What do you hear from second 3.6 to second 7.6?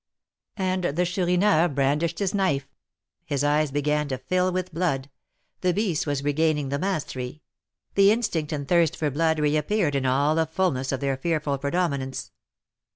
began to fill with blood; the beast was regaining the mastery;